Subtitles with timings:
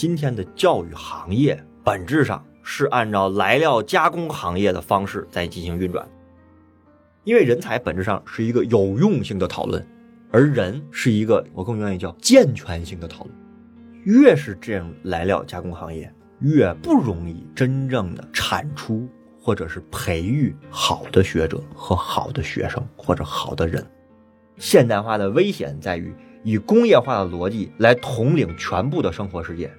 [0.00, 6.08] 今天的教育行业本质上是按照来料加工行业的方式在进行运转，
[7.24, 9.86] 因为人才本质上是一个有用性的讨论，
[10.30, 13.36] 而人是一个我更愿意叫健全性的讨论。
[14.04, 19.06] 越是这样来料加工行业，越不容易真正的产出
[19.38, 23.86] 或者是培育好的学者和好的学生或者好的人。
[24.56, 26.10] 现代化的危险在于
[26.42, 29.70] 以工业化的逻辑来统领全部的生活世界。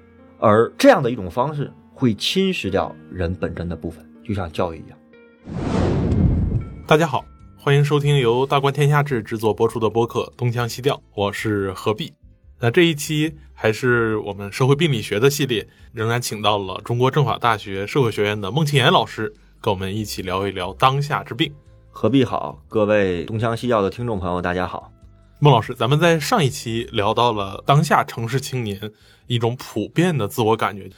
[0.44, 4.98] 而这样的一种方式会侵蚀掉人本真的部分，就像教育一样。
[6.88, 7.24] 大家好，
[7.56, 12.12] 欢迎收听由大观天下志制作播出的播客《东腔西调》，我是何必。
[12.60, 19.32] 那这一期还是我们社会病理学的系列，仍然请到了中国政法大学社会学院的孟庆岩老师，
[19.62, 21.54] 跟我们一起聊一聊当下之病。
[21.92, 24.92] 何必好，各位东腔西调的听众朋友，大家好。
[25.44, 28.92] 孟老师，咱们在上一期聊到了当下城市青年
[29.26, 30.92] 一种普遍的自我感觉，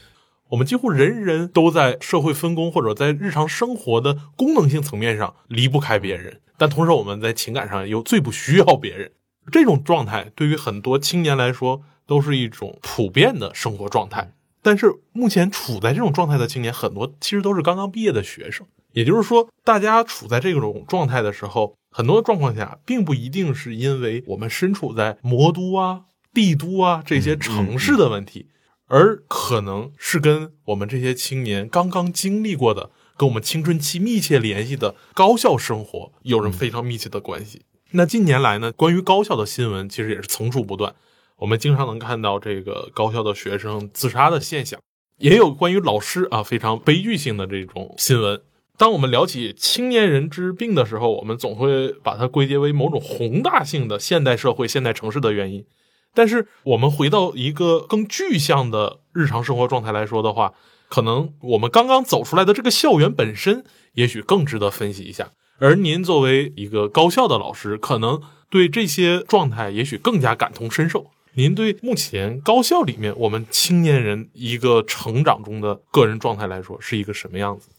[0.49, 9.14] 我们几乎人人都在社会分工或者在日常生活的功能性层面上离不开别人，但同时我们在情感上又最不需要别人。
[9.49, 14.33] 这种状态对于很多青年来说都是一种普遍的生活状态。
[14.61, 21.73] 但是目前处在这种状态的青年很多其实都是刚刚毕业的学生，也就是说，大家处在这种状态的时候。
[21.94, 28.47] 很多状况下，并不一定是因为我们身处在魔都啊、帝都啊这些城市的问题，
[28.88, 37.61] 而可能是跟我们这些青年刚刚经历过的、跟我们青春期密切联系的高校生活有着非常密切的关系。
[37.91, 40.91] 那近年来呢，关于高校的新闻其实也是层出不穷，
[41.38, 44.80] 我们经常能看到这个高校的学生自杀的现象，
[45.19, 48.41] 也有关于老师啊非常悲剧性的这种新闻。
[48.84, 55.66] 当我们聊起青年人之病的时候，我们总会把它归结为某种宏大性的现代社会、现代城市的原因。
[56.14, 60.54] 但是，我们回到一个更具象的日常生活状态来说的话，
[60.89, 65.32] 可能我们刚刚走出来的这个校园本身，也许更值得分析一下。
[65.60, 71.10] 而您作为一个高校的老师，可能对这些状态也许更加感同身受。
[71.36, 77.70] 您对目前高校里面我们青年人一个成长中的个人状态来说，是一个什么样子？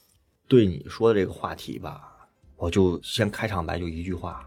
[0.47, 2.03] 对你说的这个话题吧，
[2.57, 4.45] 我就先开场白就一句话：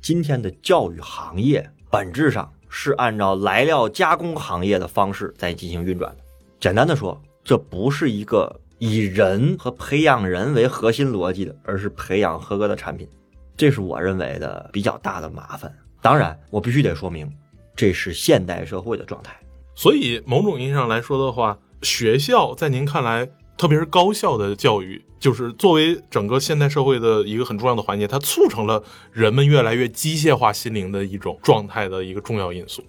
[0.00, 6.22] 今天的教育行业本质上是按照来料加工行业的方式在进行运转的。
[6.60, 13.08] 简单的说，这不是一个以人和培养人为核心逻辑的，而是培养合格的产品。
[13.56, 15.74] 这是我认为的比较大的麻烦。
[16.02, 17.30] 当然，我必须得说明，
[17.74, 19.34] 这是现代社会的状态。
[19.74, 23.26] 所以，某种意义上来说的话，学校在您看来。
[23.60, 28.82] 特别是高校的教育，就是作为整个现代社会的一个很重要的环节，它促成了
[29.12, 32.82] 人们越来越机械化心灵的一种状态的一个重要因素。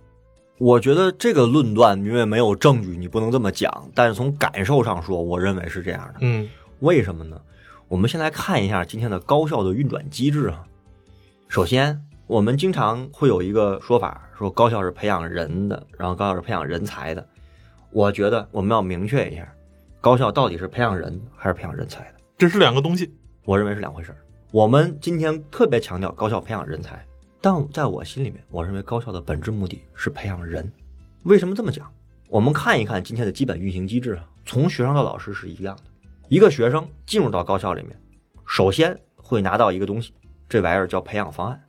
[0.57, 3.91] 我觉得这个论断因为没有证据，你不能这么讲。
[3.93, 6.19] 但是从感受上说，我认为是这样的。
[6.21, 6.49] 嗯，
[6.79, 7.37] 为什么呢？
[7.89, 10.63] 我们先来看一下今天的高校的运转机制啊。
[11.49, 17.27] 首先，我们经常会有一个说法，说高校是培养人的，然后高校是培养人才的。
[17.91, 19.45] 我觉得我们要明确一下。
[20.01, 22.15] 高校到底是培养人还是培养人才的？
[22.35, 23.13] 这是两个东西，
[23.45, 24.17] 我认为是两回事儿
[24.49, 27.05] 我们今天特别强调高校培养人才，
[27.39, 30.69] 但在我心里面，我认为高校的本质目的是培养人。
[31.21, 31.87] 为什么这么讲？
[32.29, 35.83] 我们看一看今天的基本运行机制啊，从学生到老师是一样的。
[36.29, 37.95] 一个学生进入到高校里面，
[38.47, 40.15] 首先会拿到一个东西，
[40.49, 41.61] 这玩意儿叫培养方案，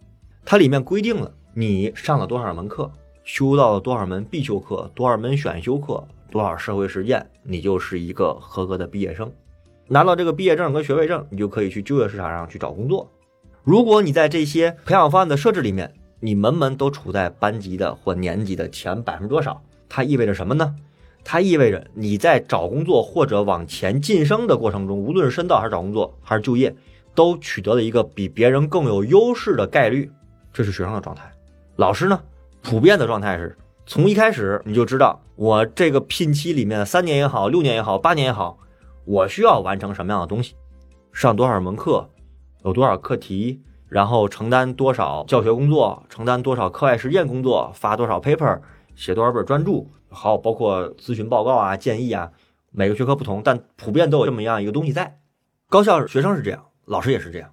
[0.42, 2.90] 它里面规定了你上了多少门课，
[3.24, 6.02] 修到了多少门必修课，多少门选修课。
[6.32, 9.30] 多少社会实践，你就是一个合格的毕业生。
[9.86, 13.12] 拿到这个毕业证跟学位证，你就可以去就业市场上去找工作。
[13.62, 20.74] 如果你在这些培养方案的设置里面，你门门都处在班级的或年级的前百分之多少，它意味着什么呢？
[21.22, 26.74] 它意味着你在找工作或者往前晋升的过程中，无论是深造还是找工作还是就业，
[27.14, 30.10] 都取得了一个比别人更有优势的概率。
[30.50, 31.30] 这是学生的状态。
[31.76, 32.18] 老师呢，
[32.62, 33.54] 普遍的状态是。
[33.92, 38.58] 从一开始你就知道，我这个聘期里面三年也好，六年也好，八年也好，
[39.04, 40.54] 我需要完成什么样的东西，
[41.12, 42.08] 上多少门课，
[42.64, 43.60] 有多少课题，
[43.90, 48.62] 然后承担多少教学工作，承担多少课外实践工作，发多少 paper，
[48.94, 52.32] 写多少本专著，好，包括咨询报告啊、建议啊，
[52.70, 55.18] 每个学科不同，但普遍都有这么样一个东西在。
[55.68, 57.50] 高校学生是这样，老师也是这样。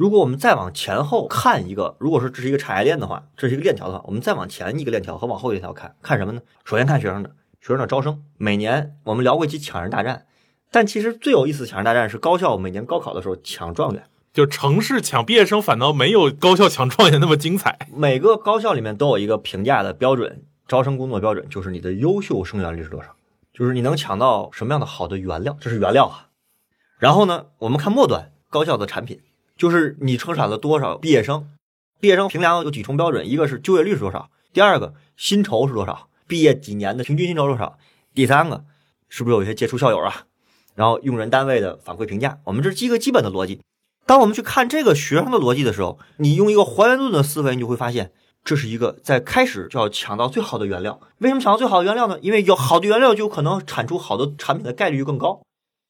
[0.00, 6.40] 如果我们再往前后看一个，如果说这是一个产业链的话，这是一个链条的话，我们再往前一个链条和往后一条看看什么呢？
[6.64, 7.28] 首先看学生的
[7.60, 8.22] 学生的招生。
[8.38, 10.24] 每年我们聊过一期抢人大战，
[10.70, 17.78] 但其实最有意思的抢人大战是高校每年高考的时候抢状元，就城市抢毕业生反倒没有高校抢状元那么精彩。
[17.94, 23.14] 每个高校里面都有一个评价的标准，招生工作标准就是你的优秀生源率是多少。
[23.52, 26.28] 就是你能抢到什么样的好的原料，这是原料啊。
[26.98, 29.20] 然后呢，我们看末端高校的产品，
[29.60, 31.46] 就是你生产了多少毕业生。
[32.00, 37.76] 毕业生评量有几重标准，一个是就业率是多少，第二个薪酬是多少，毕业几年的平均薪酬多少，
[38.14, 38.64] 第三个
[39.10, 40.24] 是不是有一些杰出校友啊？
[40.74, 43.60] 然后用人单位的反馈评价，我们这是一个基本的逻辑。
[44.06, 48.12] 当我们去看这个学生的逻辑的时候，你用一个还原论的思维，你就会发现
[48.42, 50.98] 这是一个在开始就要抢到最好的原料。
[51.18, 52.18] 为什么抢到最好的原料呢？
[52.22, 55.42] 因为有好的原料就有可能产出好的产品的概率更高。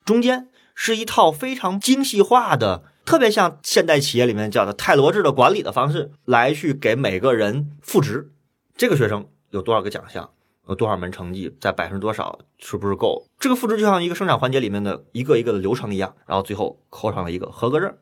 [0.05, 2.83] 中间是一套非常精细化的。
[3.11, 8.31] 特别像现代企业里面叫的泰罗制的管理的方式，来去给每个人赋值。
[8.77, 10.31] 这个学生有多少个奖项，
[10.69, 13.27] 有多少门成绩，在百分之多少，是不是够？
[13.41, 17.93] 这个赋值就像一个生产环节里面的一个一个的流程一样，然后最后扣上了一个合格证。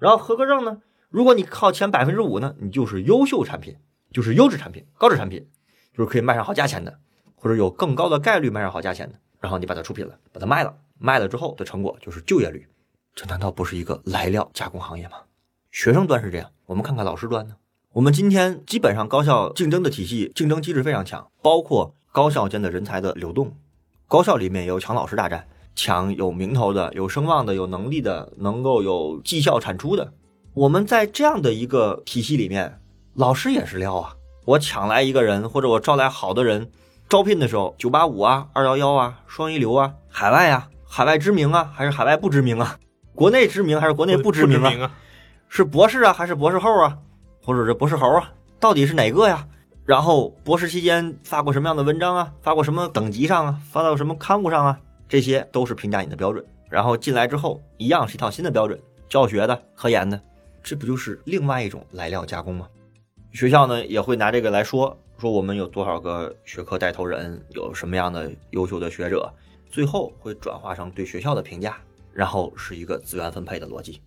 [0.00, 0.78] 然后合格证呢，
[1.10, 3.76] 如果你靠前百分之五呢，你就是优秀产品，
[4.12, 5.46] 就是优质产品、高质产品，
[5.96, 6.98] 就是可以卖上好价钱的，
[7.36, 9.14] 或者有更高的概率卖上好价钱的。
[9.38, 12.66] 然后你把它出品了，把它卖了，卖了之后的成果就是就业率。
[13.20, 15.18] 这难道不是一个来料加工行业吗？
[15.70, 17.54] 学生端是这样，我们看看老师端呢？
[17.92, 23.54] 我们今天基本上高校竞争的体系，竞争机制非常强，包括高校间的人才的流动，
[24.08, 30.14] 高校里面有抢老师大战，抢有名头的、有声望的、有能力的、能够有绩效产出的。
[30.54, 32.80] 我们在这样的一个体系里面，
[33.12, 34.16] 老师也是料啊！
[34.46, 36.70] 我抢来一个人，或者我招来好的人，
[37.06, 42.78] 招聘的时候，九八五啊、二幺幺啊、双一流啊、海外啊、海外知名啊，还是海外不知名啊？
[43.14, 44.92] 国内知名还是国内不知名啊？
[45.48, 46.98] 是博士啊还是博士后啊？
[47.42, 48.32] 或者是博士猴啊？
[48.58, 49.46] 到底是哪个呀？
[49.84, 52.32] 然后博士期间发过什么样的文章啊？
[52.42, 53.60] 发过什么等级上啊？
[53.70, 54.80] 发到什么刊物上啊？
[55.08, 56.44] 这些都是评价你的标准。
[56.68, 58.78] 然后进来之后，一样是一套新的标准，
[59.08, 60.20] 教学的、科研的，
[60.62, 62.68] 这不就是另外一种来料加工吗？
[63.32, 69.32] 学校呢也会拿这个来说，说我们有多少个学科带头人，有什么样的优秀的学者，
[69.68, 71.76] 最后会转化成对学校的评价。
[72.12, 74.00] 然后是一个资源分配的逻辑，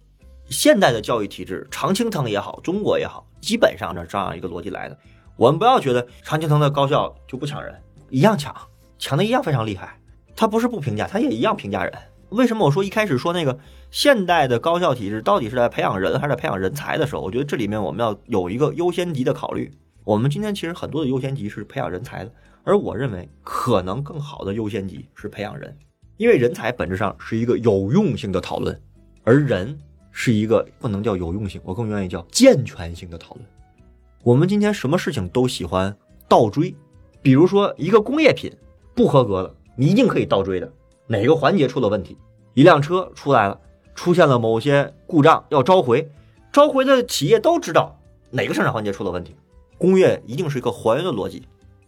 [0.49, 4.97] 现代的教育体制，常青藤也好，中国也好，基本上是这样一个逻辑来的。
[5.35, 7.73] 我们不要觉得常青藤的高校就不抢人，
[8.09, 8.55] 一样抢，
[8.99, 9.99] 抢的一样非常厉害。
[10.35, 11.93] 他不是不评价，他也一样评价人。
[12.29, 13.57] 为什么我说一开始说那个
[13.91, 19.71] 现代的高校体制到底是在培养人还是在培养人才的时候，我觉得这里面我们要有一个优先级的考虑。
[20.03, 22.31] 我们今天其实很多的优先级是培养人才的，
[22.63, 25.77] 而我认为可能更好的优先级是培养人。
[26.17, 28.79] 因为人才本质上是一个有用性的讨论，
[29.23, 29.77] 而人
[30.11, 33.45] 是一个不能叫有用性，我更愿意叫健全性的讨论。
[34.23, 35.95] 我们今天什么事情都喜欢
[36.27, 36.75] 倒追，
[37.21, 38.51] 比如说一个工业品
[38.95, 40.71] 不合格了，你一定可以倒追的。
[41.07, 42.17] 哪个环节出了问题？
[42.53, 43.59] 一辆车出来了，
[43.95, 46.09] 出现了某些故障要召回，
[46.51, 47.99] 召回的企业都知道
[48.29, 49.35] 哪个生产环节出了问题。
[49.77, 51.43] 工业一定是一个还原的逻辑。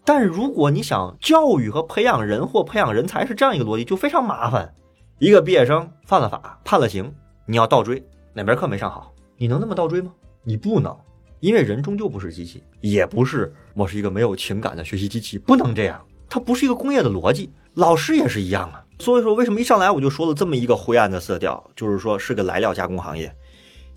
[0.05, 4.71] 但如果你想教育和培养人或培养人才是这样一个逻辑，就非常麻烦。
[5.17, 7.11] 一个毕业生犯了法，判了刑，
[7.45, 8.01] 你要倒追
[8.33, 10.13] 哪门课没上好，你能那么倒追吗？
[10.43, 10.95] 你不能，
[11.39, 15.99] 因为人终究不是机器，也不是我是一个没有情感的学习机器，不能这样。
[16.29, 18.83] 它不是一个工业的逻辑，老师也是一样啊。
[18.99, 23.33] 所以说，为什么一上来我就说了这么一个灰暗的色调，就是说是个来料加工行业，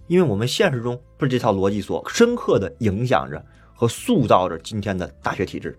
[0.06, 3.44] 因为我们现实中被这套逻辑所深刻的影响着
[3.75, 5.79] 和塑造着今天的大学体制。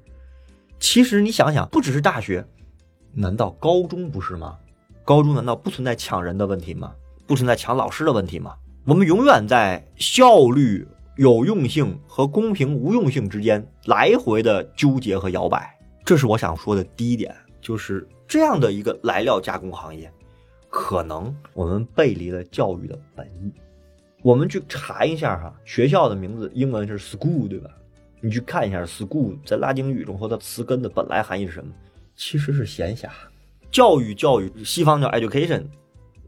[0.80, 2.46] 其实你想想，不只是大学，
[3.14, 4.58] 难道高中不是吗？
[5.04, 6.94] 高中难道不存在抢人的问题吗？
[7.28, 8.56] 不存在抢老师的问题吗？
[8.86, 15.78] 我们永远在效率、有用性和公平无用性之间来回的纠结和摇摆。
[16.06, 20.12] 这是我想说的第一点，就是这样的一个来料加工行业，
[20.70, 23.54] 可能我们背离了教育的本意。
[24.22, 27.70] 我们去查一下哈，学校的名字英文是 school，对吧？
[28.22, 31.72] 你去看一下，school 在拉丁语中和它词根的本来含义是什么？
[32.16, 33.08] 其实是闲暇。
[33.72, 35.64] 教育，教育，西方叫 education，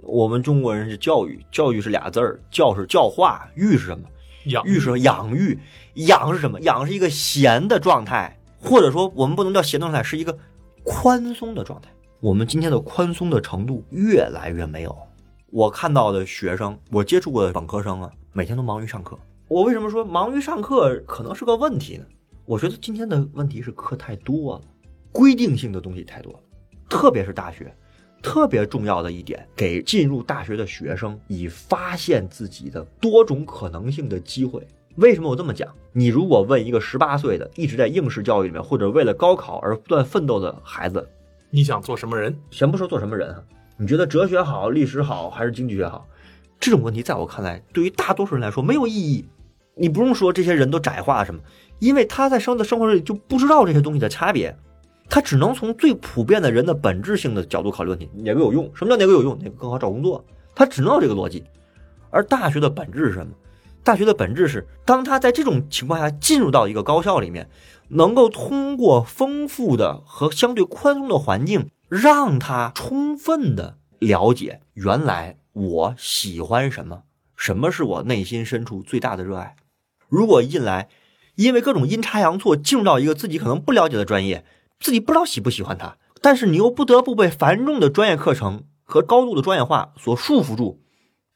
[0.02, 1.44] 我们中国人是教育。
[1.52, 4.08] 教育是俩字儿，教是教化，育是什么？
[4.46, 5.60] 养育是养育。
[5.96, 6.60] 养是什么？
[6.62, 10.38] 养是一个闲的状态，或者说我们不能叫闲的状态，是一个
[10.84, 11.90] 宽松的状态。
[12.22, 14.98] 我们今天的宽松的程度越来越没有。
[15.50, 19.20] 我看到的学生，我接触过的本科生啊，每天都忙于上课。
[19.52, 22.06] 我为什么说忙于上课可能是个问题呢？
[22.46, 24.62] 我觉得今天的问题是课太多了，
[25.12, 26.40] 规定性的东西太多了，
[26.90, 27.76] 特别是大学，
[28.24, 34.66] 特别重要的一点，给进入大学的学生以发现自己的多种可能性的机会。
[34.96, 35.68] 为什么我这么讲？
[35.92, 41.06] 你如果问一个十八岁的一直在应试教育里面或者为了高考而不断奋斗的孩子，
[41.50, 42.34] 你想做什么人？
[42.52, 43.44] 先不说做什么人啊，
[43.76, 46.08] 你觉得哲学好、历史好还是经济学好？
[46.58, 49.26] 这种问题在我看来，对于大多数人来说没有意义。
[49.76, 51.42] 你不用说这些人都窄化什么，
[51.80, 54.56] 因为他在生的生活里就不知道这些东西的差别，
[55.10, 58.70] 他只能从最普遍的人的本质性的角度考虑问题，哪个有用？
[58.76, 59.38] 什么叫哪个有用？
[59.40, 60.24] 哪个更好找工作？
[60.54, 61.44] 他只能有这个逻辑。
[62.10, 63.34] 而大学的本质是什么？
[63.84, 67.50] 大学的本质是，当他在这种情况下进入到一个高校里面，
[67.88, 77.04] 能够通过丰富的和相对宽松的环境，让他充分的了解原来我喜欢什么，
[77.36, 79.56] 什么是我内心深处最大的热爱。
[80.12, 80.90] 如果一进来，
[81.36, 84.44] 因为各种阴差阳错进入到一个自己可能不了解的专业，
[84.78, 90.84] 自己不知道喜不喜欢它，但是你又不得不被繁重的专业课程和高度的专业化所束缚住。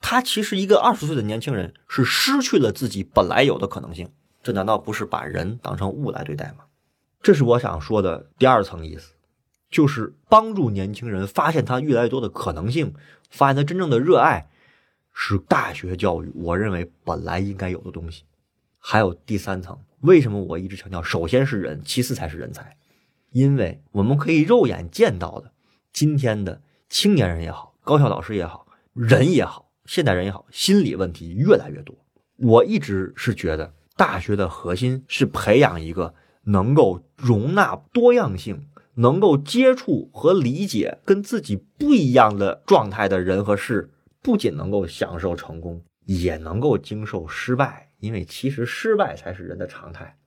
[0.02, 4.10] 他其实一个二十岁的年轻人是失去了自己本来有的可能性，
[4.44, 6.66] 这难道不是把人当成物来对待吗？
[7.22, 9.14] 这是我想说的第二层意思，
[9.72, 12.94] 就是帮助年轻人发现他越来越多的可能性，
[13.30, 14.50] 发现他真正的热爱，
[15.14, 18.26] 是大学教育我认为本来应该有的东西。
[18.88, 22.78] 还有第三层，为什么我一直强调，首先是人，其次才是人才？
[23.32, 25.52] 因为我们可以肉眼见到的，
[25.92, 29.72] 今天的青年人也好，高校老师也好，人也好。
[29.86, 31.96] 现代人也好，心理问题越来越多。
[32.38, 36.14] 我一直是觉得，大学的核心是培养一个
[36.44, 43.90] 能够容纳多样性、能够接触和理解跟自己不一样的状态的人和事。
[44.22, 50.18] 不仅能够享受成功，也能够经受失败，因为其实失败才是人的常态。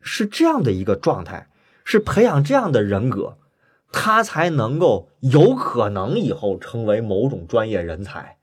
[0.00, 1.48] 是这样的一个状态，
[1.84, 3.38] 是培养这样的人格，
[3.92, 8.38] 他才能够有可能以后成为某种专业人才。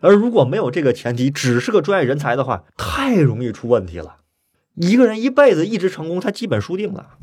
[0.00, 4.18] 而如果没有这个前提，只是个专业人才的话，太容易出问题了。
[4.74, 7.18] 一个人一辈子一直成功，他基本输定了。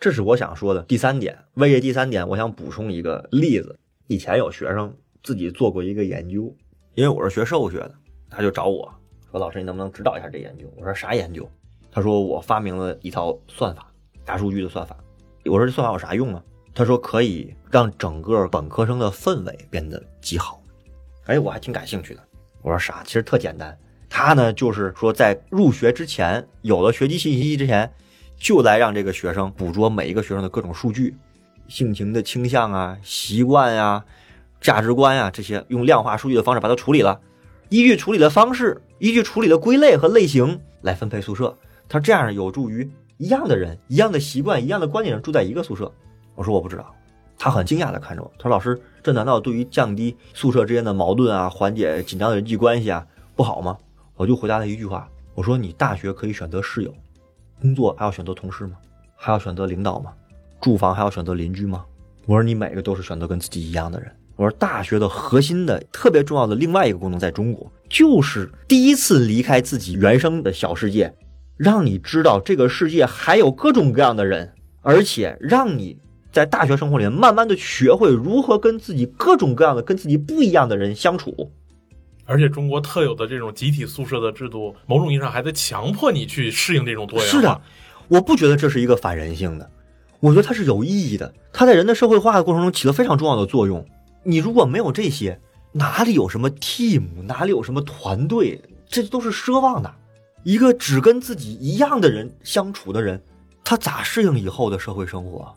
[0.00, 1.44] 这是我想说的第三点。
[1.54, 3.78] 为这第三点，我想补充一个例子。
[4.08, 6.56] 以前有学生自己做过一个研究，
[6.94, 7.94] 因为我是学社会学的，
[8.30, 8.92] 他就找我
[9.30, 11.48] 说：“老师，你能不能指导一下这研究？”我说：“啥研究？”
[11.90, 13.90] 他说：“我发明了一套算法，
[14.24, 14.96] 大数据的算法。”
[15.46, 16.42] 我说：“这算法有啥用啊？”
[16.74, 20.60] 他说：“可以让整个本科生的氛围变得极好。”
[21.26, 22.22] 哎，我还挺感兴趣的。
[22.62, 23.02] 我说啥？
[23.04, 23.76] 其实特简单。
[24.08, 27.90] 他呢，就是说在入学之前，有了学籍信息之前，
[28.36, 31.16] 就来让这个学生捕捉每一个学生的各种数据，
[31.66, 34.04] 性情的倾向啊、习惯呀、
[34.60, 37.20] 价值观呀这些，用量化数据的方式把它处理了。
[37.68, 41.56] 依据处理的方式，依据处理的归类和类型来分配宿舍。
[41.88, 45.90] 他这样有助于一样的人、一样的习惯、一样的观点住在一个宿舍。
[46.34, 46.94] 我说我不知道。
[47.38, 53.76] 他很惊讶地看着我，他说：“老师，这难道对于降低宿舍之间的矛盾啊，缓解紧张的人际关系啊，不好吗？”
[54.16, 56.94] 我就回答了一句话：“我说你大学可以选择室友，
[57.60, 58.78] 工作还要选择同事吗？
[59.14, 60.14] 还要选择领导吗？
[60.62, 61.84] 住房还要选择邻居吗？
[62.24, 64.10] 我说你每个都是选择跟自己一样的人。
[64.36, 71.12] 我说大学的核心的特别重要的另外一个功能，在中国就是第一次离开自己原生的小世界，
[71.56, 74.52] 让你知道这个世界还有各种各样的人，
[74.82, 75.98] 而且让你。”
[76.32, 81.50] 在大学生活里面，慢慢的学会如何跟自己各种各样的、跟自己不一样的人相处。
[82.26, 87.32] 而且中国特有的这种集体宿舍的制度，某种意义上还在强迫你去适应这种多样化。
[87.32, 87.58] 是的，
[88.08, 89.70] 我不觉得这是一个反人性的，
[90.20, 91.32] 我觉得它是有意义的。
[91.54, 93.82] 它在人的社会化的过程中起了非常重要的作用。
[94.28, 95.40] 你如果没有这些，
[95.70, 99.94] 哪里有什么 team，哪里有什么团队，这都是奢望的。
[100.42, 103.22] 一个只跟自己一样的人相处的人，
[103.62, 105.54] 他咋适应以后的社会生活？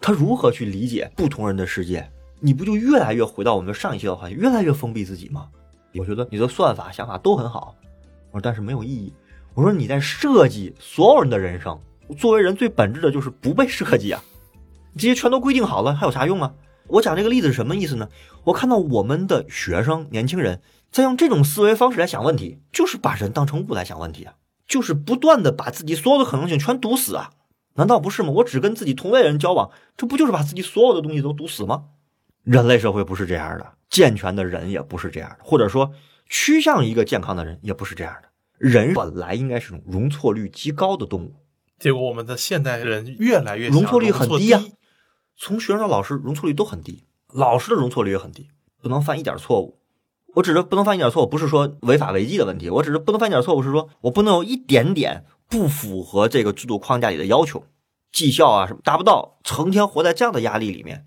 [0.00, 2.10] 他如何去理解不同人的世界？
[2.40, 5.46] 你不就越来越回到我们上一期的话题，越来越封闭自己吗？
[5.94, 7.74] 我觉得你的算法想法都很好，
[8.30, 9.12] 我说但是没有意义。
[9.52, 11.78] 我说你在设计所有人的人生，
[12.16, 14.24] 作为人最本质的就是不被设计啊！
[14.94, 16.54] 这些全都规定好了，还有啥用啊？
[16.88, 18.08] 我讲这个例子是什么意思呢？
[18.44, 24.34] 我看到我们的学生年轻人在用这种思维方式来想问题，就是把人当成物来想问题啊，
[24.66, 27.30] 就是不断的把自己所有的可能性全堵死啊。
[27.74, 28.30] 难道不是吗？
[28.30, 31.84] 我只跟自己同类人交往，这不就是把自己所有的东西都堵死吗？
[32.42, 35.92] 人类社会不是这样的，健全的人也不是这样的，或者说
[36.28, 38.28] 趋向一个健康的人也不是这样的。
[38.56, 41.34] 人本来应该是种容错率极高的动物，
[41.78, 44.64] 结果我们的现代人越来越容错率很低啊。
[45.38, 48.48] 从学生到老师，容错率都很低，老师的容错率也很低，
[48.82, 49.78] 不能犯一点错误。
[50.34, 55.24] 我指的不能犯一点错误，不是说违法违纪的问题，我只是不能犯一点错误，是说我不能有一点点。
[55.50, 57.64] 不符合这个制度框架里的要求，
[58.12, 61.06] 绩效啊什么达不到，成天活在这样的压力里面，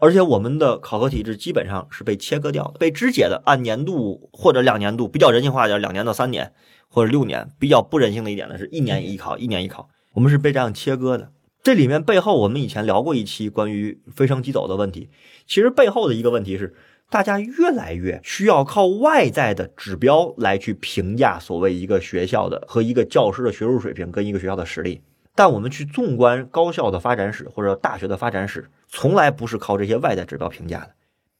[0.00, 6.52] 而且我们的考核体制基本上是被切割掉的，被肢解的，按年度或者两年度比较人性化一点，两年到三年
[6.88, 11.30] 或者六年，比较不人性的一点呢是一年一考，一年一考，我们是被这样切割的。
[11.66, 15.10] 这里面背后，我们以前聊过一期关于飞升即走的问题，
[15.48, 16.76] 其实背后的一个问题是。
[17.10, 25.00] 大家越来越需要靠外在的指标来去评价所谓一个学校的和一个教师的学术水平跟一个学校的实力。
[25.34, 30.94] 但我们去纵观高校的发展史或者大学的发展史，从来不是靠这些外在指标评价的，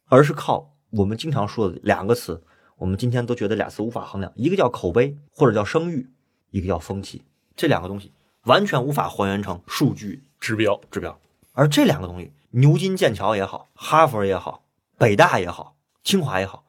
[0.08, 2.42] 而是靠我们经常说的两个词，
[2.78, 6.08] 我们今天都觉得俩词无法衡量，一个叫口碑或者叫声誉，
[6.50, 7.22] 一个叫风气，
[7.54, 8.12] 这两个东西
[8.46, 11.20] 完全无法还原成数据指标指标。
[11.52, 14.64] 而这两个东西，牛津、剑桥也好，哈佛也好，
[14.98, 16.64] 北大也好，清华也好，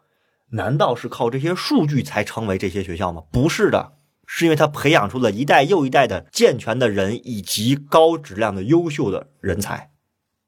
[0.50, 3.24] 难道是靠这些数据才成为这些学校吗？
[3.31, 3.93] 不是的。
[4.29, 9.89] 是因为它培养出了一代又一代的健全的人以及高质量的优秀的人才，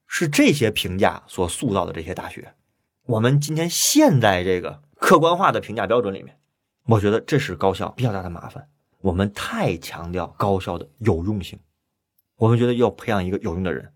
[0.05, 2.55] 是这些评价所塑造的这些大学。
[3.05, 6.38] 我们今天现在这个客观化的评价标准里面，
[6.88, 8.67] 我觉得这是高校比较大的麻烦。
[9.01, 11.60] 我们太强调高校的有用性，
[12.36, 13.94] 我们觉得要培养一个有用的人。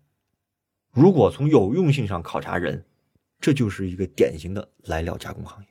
[0.92, 2.86] 如果从有用性上考察人，
[3.38, 5.68] 这就是一个典型的来料加工行业，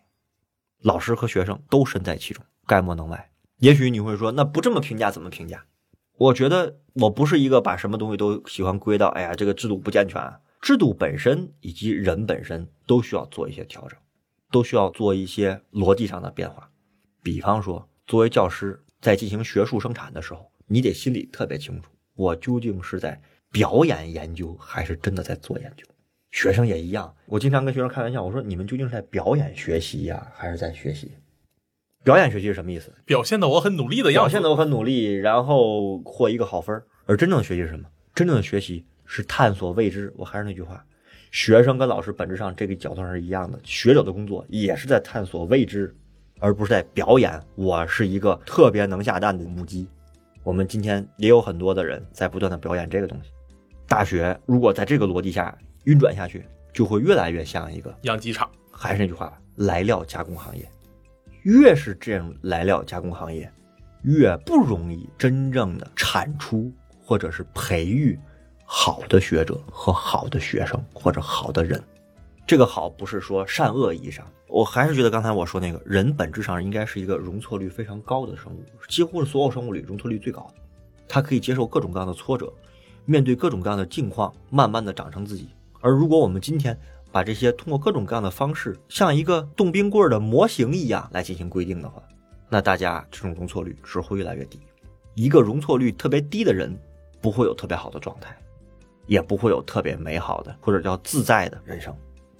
[0.81, 3.31] 老师和学生都身在其中，概莫能外。
[3.57, 5.65] 也许你会说，那不这么评价怎么评价？
[6.17, 10.21] 我觉得我不是一个把什么东西都喜欢归到，哎呀，这个制度不健全。
[10.61, 13.97] 制度本身以及人本身都需要做一些调整，
[14.51, 16.69] 都需要做一些逻辑上的变化。
[17.21, 25.85] 比方说，作为教师在进行学术生产的时候，你得心里特别清楚，我究竟是在表演研究，还是真的在做研究。
[26.31, 31.11] 学生也一样，我经常跟学生开玩笑，我说你们究竟是在表演学习呀，还是在学习？
[32.01, 32.93] 表演学习是什么意思？
[33.05, 37.89] 表现的我很努力的样子，表现的我很努力，然后获一个好分而真正的学习是什么？
[38.15, 40.13] 真正的学习是探索未知。
[40.15, 40.85] 我还是那句话，
[41.31, 43.59] 学生跟老师本质上这个角度上是一样的。
[43.63, 45.93] 学者的工作也是在探索未知，
[46.43, 47.41] 而不是在表演。
[47.55, 49.87] 我是一个特别能下蛋的母鸡。
[50.43, 53.31] 我们今天也有很多的人在不断的表演这个东西。
[53.87, 58.49] 大学如果在这个逻辑下运转下去，就会越来越像一个养鸡场。
[58.73, 60.69] 还是那句话，来料加工行业。
[61.43, 63.49] 越是这样来料加工行业，
[64.01, 66.69] 越不容易真正的产出
[67.05, 68.19] 或者是培育
[68.65, 71.81] 好的学者和好的学生或者好的人。
[72.45, 80.61] 这个好不是说善恶意义上，我还是觉得刚才我说那个人本质上应该是一个容错率非常高的生物，几乎是所有生物里容错率最高的。
[81.07, 82.53] 它可以接受各种各样的挫折，
[83.03, 85.49] 面对各种各样的境况，慢慢的长成自己。
[85.81, 86.79] 而如果我们今天，
[87.11, 92.03] 把这些通过各种各样的方式，像一个冻冰棍的模型一样来进行规定的话，
[92.47, 94.59] 那大家这种容错率只会越来越低。
[95.15, 96.79] 一个容错率特别低的人，
[97.19, 98.37] 不会有特别好的状态，
[99.07, 101.91] 也不会有特别美好的或者叫自在的人生。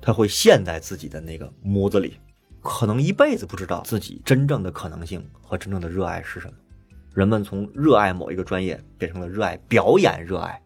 [0.05, 2.19] 他会陷在自己的那个模子里，
[2.61, 6.53] 可能一辈子不知道自己真正的可能性和真正的热爱是什么。
[7.13, 10.61] 人们从热爱某一个专业变成了热爱表演，热爱，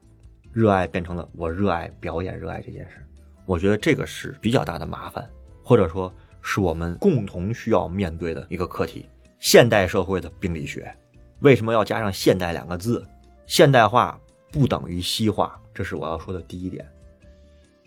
[0.51, 3.05] 热爱变成了我热爱表演，热爱这件事。
[3.45, 5.29] 我觉得这个是比较大的麻烦，
[5.63, 9.07] 或者说是我们共同需要面对的一个课题。
[9.39, 10.91] 现代社会的病理学
[11.41, 13.05] 为什么要加上“现代”两个字？
[13.45, 14.19] 现代化
[14.51, 16.83] 不等于西化，这是我要说的第一点。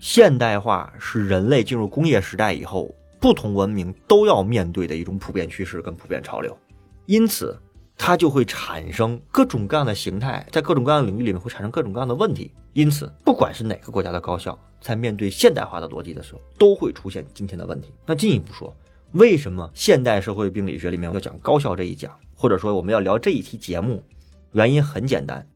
[0.01, 6.57] 现代化是人类进入工业时代以后，不同文明都要面对的一种普遍趋势跟普遍潮流，
[7.05, 7.57] 因此
[7.97, 12.51] 它就会产生各种各样的形态，在各种各样的领域里面会产生各种各样的问题。
[12.73, 14.59] 因此，不管是哪个国家的高校。
[14.81, 17.93] 在面对现代化的逻辑的时候，都会出现今天的问题。
[18.07, 18.75] 那进一步说，
[19.13, 24.03] 为什么现代社会病理学里面要讲高校这一讲，或者说我们要聊这一期节目？
[24.53, 25.47] 原因很简单，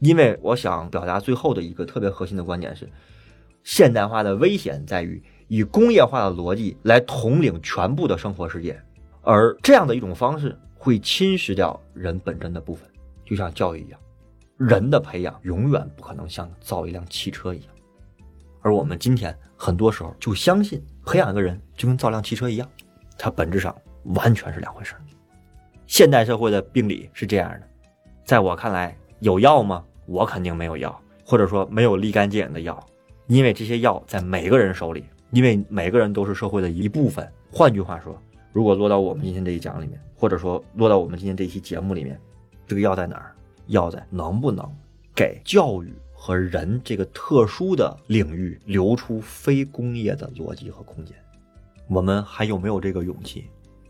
[0.00, 2.90] 因为我想表达最后的一个特别核心的观点是：
[3.64, 8.80] 现代化的危险在于以工业化的逻辑来统领全部的生活世界，
[9.22, 12.88] 而这样的一种方式会侵蚀掉人本真的部分，
[13.24, 13.98] 就像教育一样，
[14.58, 17.68] 人的培养永远不可能像造一辆汽车一样。
[18.60, 22.68] 而我们今天很多时候就相信培养一个人就跟造辆汽车一样，
[23.18, 23.74] 它本质上
[24.04, 24.94] 完全是两回事。
[25.86, 27.62] 现代社会的病理是这样的，
[28.24, 29.84] 在我看来，有药吗？
[30.06, 32.78] 我肯定没有药，或者说没有立竿见影的药，
[33.26, 37.28] 因为这些药在每个人手里，因为每个人都是社会的一部分。
[37.50, 38.20] 换句话说，
[38.52, 42.18] 如果落到我们今天这一讲里面，或者说落到我们今天这一期节目里面，
[42.66, 43.34] 这个药在哪儿？
[43.68, 44.68] 药在能不能
[45.14, 45.92] 给教育？
[46.16, 51.14] 和人这个特殊的领域留出非工业的逻辑和空间，
[51.86, 53.44] 我们还有没有这个勇气？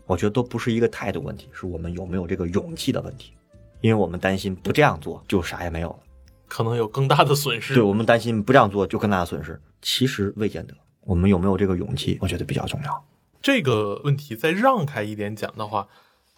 [0.05, 3.31] 我觉得都不是一个态度问题，是我们有没有这个勇气的问题。
[3.79, 5.99] 因为我们担心不这样做就啥也没有了，
[6.55, 7.73] 可能有更大的损失。
[7.73, 10.73] 对我们担心不这样做就更大的损失，其实未见得。
[11.01, 12.17] 我们有没有这个勇气？
[12.21, 13.05] 我觉得比较重要。
[13.41, 15.89] 这个问题再让开一点讲的话，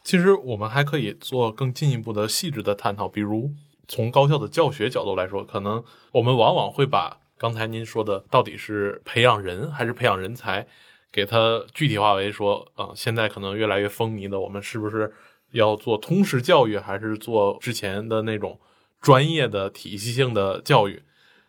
[0.03, 3.51] 其实我们还可以做更进一步的细致的探讨，比如。
[3.87, 10.67] 从高校的教学角度来说，可能我们往往会把刚才您说的到底是培养人还是培养人才，
[11.09, 15.13] 给它具体化为说，啊，现在可能越来越风靡的，我们是不是
[15.51, 18.59] 要做通识教育，还是做之前的那种
[19.01, 21.03] 专业的体系性的教育。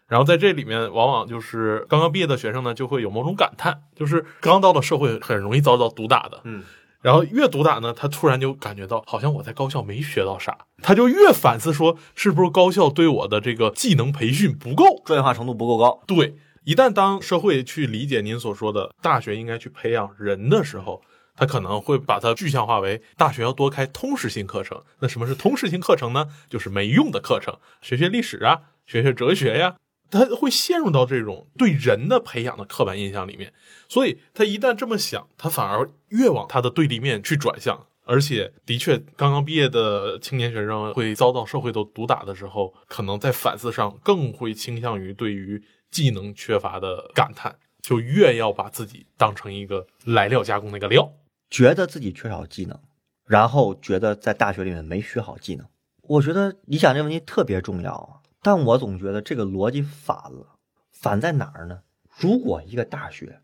[0.07, 6.41] 然后在这里面，往往就是刚刚毕业的学生呢，就会有某种感叹，就是刚到了社会，很容易遭到毒打的。
[6.45, 6.65] 嗯，
[7.03, 16.03] 然后越毒打呢，他突然就感觉到，好像我在高校没学到啥，他就越反思说，是不是高校对我的这个技能培训不够，专业化程度不够高。
[16.07, 21.03] 对，一旦当社会去理解您所说的大学应该去培养人的时候，
[21.39, 24.83] 他可能会把它具象化为大学要多开通识性课程。
[24.99, 26.29] 那什么是通识性课程呢？
[26.51, 29.77] 就是没用的课程，学学历史啊，学学哲学呀。
[30.11, 33.53] 他会陷入到这种对人的培养的刻板印象里面，
[33.89, 37.87] 所以他一旦这么想，他反而越往他的对立面去转向。
[38.05, 51.13] 而且，的确，刚刚毕业的青年学生会遭到社会的毒打的时候，可能在反思上更会倾向于对于技能缺乏的感叹，就越要把自己当成一个来料加工那个料，
[51.51, 52.79] 觉得自己缺少技能，
[53.25, 55.67] 然后觉得在大学里面没学好技能。
[56.03, 58.21] 我觉得你想这个问题特别重要啊。
[58.41, 60.57] 但我总觉得这个逻辑反了，
[60.93, 61.81] 反在哪儿呢？
[62.19, 63.41] 如果一个大学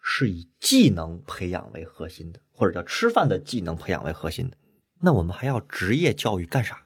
[0.00, 4.56] 是以技能培养为核心的，或者叫吃饭的技能培养为核心的，
[5.00, 6.82] 那我们还要职业教育干啥？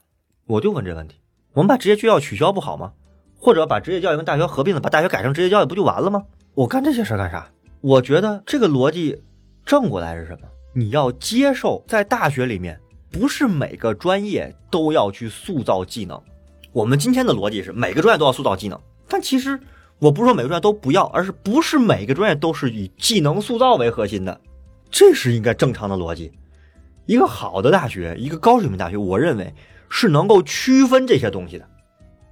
[0.46, 1.20] 我就问这问题：
[1.52, 2.92] 我们把职业教育取消不好吗？
[3.38, 6.26] 或者把职业教育跟大学合并了，把大学改成职业教育不就完了吗？
[6.54, 7.50] 我干这些事儿干啥？
[7.80, 9.22] 我觉得这个逻辑
[9.64, 10.48] 正过来是什么？
[10.74, 12.80] 你要接受，在大学里面，
[13.11, 16.20] 不是每个专业都要去塑造技能。
[16.72, 19.61] 我们今天的逻辑是每个专业都要塑造技能，但其实
[19.98, 24.40] 我不是说每个专业都不要，而是不是每个专业都是以技能塑造为核心的，
[24.90, 26.32] 这是应该正常的逻辑。
[27.04, 29.52] 一个好的大学，一个高水平大学，我认为
[29.90, 31.68] 是能够区分这些东西的，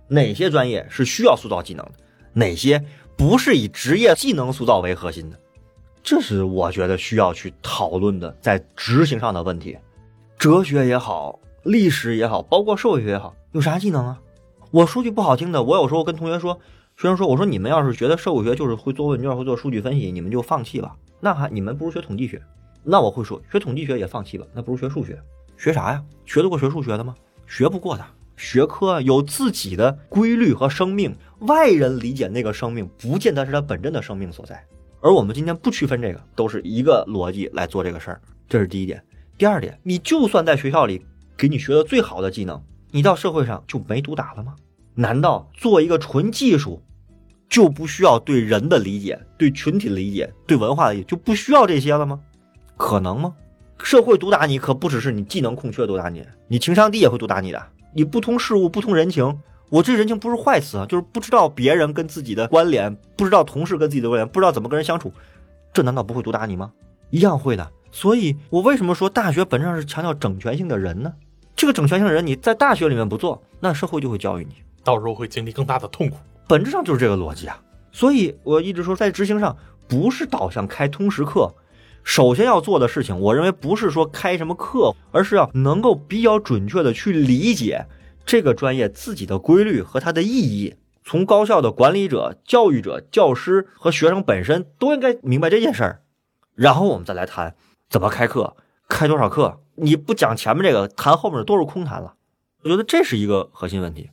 [0.09, 1.93] 哪些专业是需要塑造技能的，
[2.33, 2.83] 哪些
[3.19, 5.39] 不是以职业技能塑造为核心的，
[6.03, 9.77] 这是我觉得需要去讨论的，在执行上的问题。
[10.39, 14.21] 哲学也好，历史也好，包括社会学也好，有啥技能啊？
[14.71, 16.55] 我说句不好听的，我有时候跟同学说，
[16.97, 20.97] 学生说，我说你们要是觉得社会学就是会做问卷、会做数据分析，你们就放弃吧。
[21.21, 22.41] 那还你们不如学统计学。
[22.83, 24.47] 那我会说，学统计学也放弃吧。
[24.55, 25.21] 那不如学数学。
[25.59, 26.03] 学啥呀？
[26.25, 27.15] 学得过学数学的吗？
[27.47, 28.05] 学不过的。
[28.39, 34.65] 学科有自己的规律和生命，外人理解那个生命，不见得是他本真的生命所在。
[35.03, 38.21] 而我们今天不区分这个，都是一个逻辑来做这个事儿。
[38.49, 39.03] 这是第一点。
[39.39, 41.05] 第二点，你就算在学校里
[41.37, 42.63] 给你学的最好的技能。
[42.91, 44.55] 你到社会上就没毒打了吗？
[44.95, 46.83] 难道做一个纯技术，
[47.49, 52.21] 就不需要对人的理解、对群体的理解、对文化的理解，就不需要这些了吗？
[52.77, 53.35] 可能吗？
[53.79, 57.67] 社会毒打你可不只是你技能空缺毒打你，你情商低也会毒打你的。
[57.95, 59.39] 你不通事物、不通人情，
[59.71, 65.13] 我这人情不是坏词啊，就是不知道别人跟自己的关联，不知道同事跟自己的关联，不知道怎么跟人相处，
[65.73, 66.73] 这难道不会毒打你吗？
[67.11, 67.71] 一样会的。
[67.93, 71.13] 所以我为什么说大学本质上是强调整全性的人呢？
[71.55, 76.17] 这个整全性的人，你在大学里面不做，那社会就会教育你，到时候会经历更大的痛苦。
[76.49, 77.61] 本质上就是这个逻辑啊。
[77.93, 79.57] 所以我一直说，在执行上
[79.87, 81.49] 不是导向开通识课，
[82.03, 87.85] 首先要做的事情，我认为不是说开什么课，而是要能够比较准确的去理解
[88.25, 90.77] 这个专业自己的规律和它的意义。
[91.03, 96.03] 从高校的管理者、教育者、教师和学生本身都应该明白这件事儿，
[96.55, 97.57] 然后我们再来谈
[97.89, 98.55] 怎么开课，
[98.89, 99.61] 开多少课。
[99.77, 102.15] 你不讲前面这个，谈后面的都是空谈了。
[102.63, 104.11] 我觉得这是一个核心问题。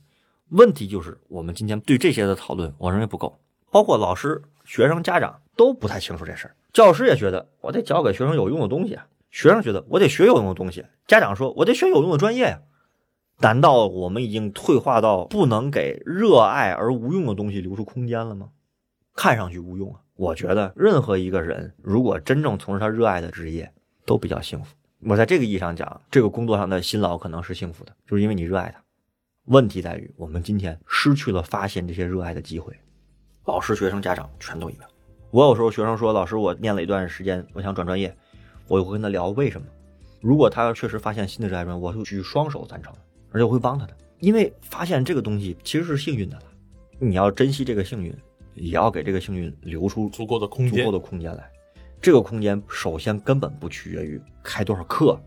[0.48, 3.38] 问题就是我们今天对这些的讨论，我认为不够。
[3.70, 6.56] 包括老师、学生、家长都不太清楚这事儿。
[6.72, 8.98] 教师也觉得我得教给学生有用的东西，
[9.30, 12.60] 学生觉得我得学有用的东西，家长说我得选有用的专业呀。
[13.40, 18.48] 难道我们已经退化到不能给热爱而无用的东西留出空间了吗？
[19.14, 20.00] 看上去无用啊。
[20.16, 23.72] 我觉得任何一个人如果真正从事他热爱的职业，
[24.04, 24.74] 都比较幸福。
[25.00, 28.82] 我在这个意义上讲，这个工作上的辛劳可能是幸福的，就是因为你热爱它。
[29.44, 32.76] 问题在于，我们今天失去了发现这些热爱的机会。
[33.44, 34.82] 老师、学生、家长全都一样。
[35.30, 38.14] 我有时候学生说：“老师，我念了一段时间，我想转专业。”
[38.66, 39.66] 我会跟他聊为什么。
[40.20, 42.92] 如果他确实发现新的热爱专业，我就举双手赞成，
[43.30, 43.94] 而且我会帮他的。
[44.20, 46.42] 因为发现这个东西其实是幸运的了，
[46.98, 48.12] 你要珍惜这个幸运，
[48.54, 51.48] 也要给这个幸运留出足够的空间，足够的空间来。
[52.00, 55.20] 这个空间首先根本不取决于开多少课，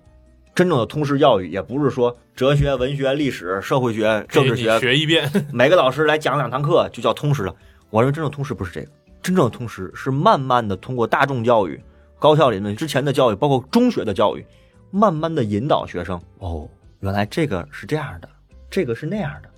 [0.54, 7.56] 真正的通识教育也不是说哲学、文学、历史、社会学、政治学学一遍，每个老师来讲两堂课就叫通识了。
[7.90, 11.82] 我认为真正通识不是这个，真正的通识是慢慢的通过大众教育、
[12.20, 14.46] 高校里面之前的教育，包括中学的教育，
[14.92, 16.22] 慢慢的引导学生。
[16.40, 16.70] 哦，
[17.02, 18.30] 原来这个是这样的，
[18.70, 19.50] 这个是那样的，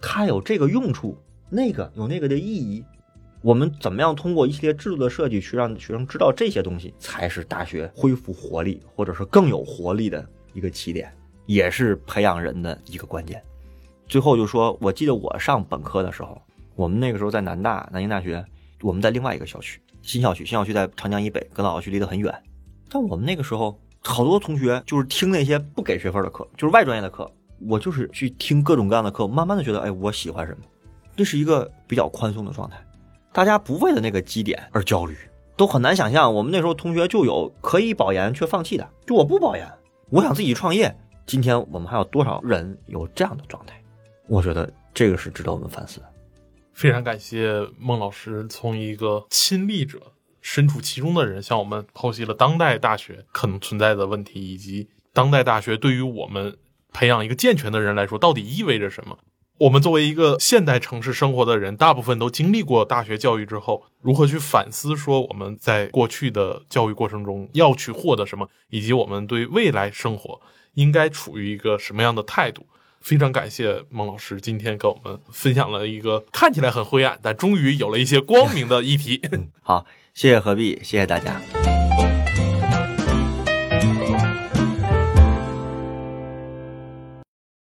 [0.00, 1.16] 它有这个用处，
[1.48, 2.84] 那个有那个的意义。
[3.40, 11.12] 我们怎么样通过一系列制度的设计去让学生知道这些东西，才是大学恢复活力，或者是更有活力的一个起点，
[11.46, 13.42] 也是培养人的一个关键。
[14.06, 16.40] 最后就说，我记得我上本科的时候，
[16.76, 18.44] 我们那个时候在南大南京大学，
[18.80, 22.32] 我们在另外一个校区，新校区，新校区在长江以北，跟老校区离得很远。
[22.88, 27.30] 但我们那个时候，好多同学就是听那些不给学分的课，就是外专业的课，
[27.68, 30.60] 我就是去听各种各样的课，慢慢的觉得，哎，我喜欢什么，
[31.16, 32.76] 这是一个比较宽松的状态，
[33.32, 35.16] 大家不为了那个基点而焦虑，
[35.56, 39.70] 都很难想象，我们那时候同学就有可以保研却放弃的，就我不保研，
[40.10, 40.94] 我想自己创业。
[41.24, 43.80] 今天我们还有多少人有这样的状态？
[44.26, 46.06] 我觉得这个是值得我们反思的。
[46.72, 50.00] 非常感谢孟老师从一个亲历者、
[50.42, 56.58] 身处其中的人，向我们剖析了当代大学可能存在的问题，以及当代大学对于我们
[56.92, 59.18] 培养一个健全的人来说到底意味着什么。
[59.58, 70.40] 我们作为一个现代城市生活的人，大部分都经历过大学教育之后，如何去反思说我们在过去的教育过程中要去获得什么，以及我们对未来生活
[70.74, 72.66] 应该处于一个什么样的态度？
[73.00, 79.20] 非常感谢孟老师今天跟我们分享了一个看起来很灰暗，但终于有了一些光明的议题。
[79.62, 81.81] 好，谢谢何必谢谢大家。